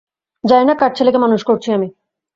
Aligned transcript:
জানি 0.43 0.65
না 0.65 0.75
কার 0.75 0.91
ছেলেকে 0.97 1.19
মানুষ 1.19 1.41
করছি 1.43 1.69
আমি! 1.71 1.87